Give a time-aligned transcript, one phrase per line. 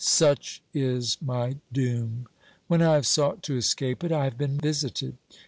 [0.03, 2.27] Such is my doom;
[2.67, 5.15] when I have sought to escape it, I have been visited.